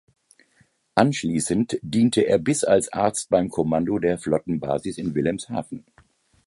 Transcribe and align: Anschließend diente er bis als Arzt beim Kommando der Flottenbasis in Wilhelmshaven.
Anschließend 0.95 1.77
diente 1.83 2.21
er 2.21 2.39
bis 2.39 2.63
als 2.63 2.91
Arzt 2.91 3.29
beim 3.29 3.49
Kommando 3.49 3.99
der 3.99 4.17
Flottenbasis 4.17 4.97
in 4.97 5.13
Wilhelmshaven. 5.13 5.85